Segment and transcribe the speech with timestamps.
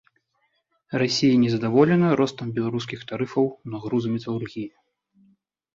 [1.01, 4.69] Расія незадаволеная ростам беларускіх тарыфаў на грузы металургіі.